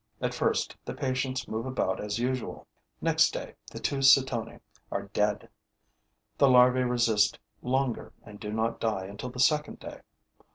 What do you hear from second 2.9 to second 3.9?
Next day, the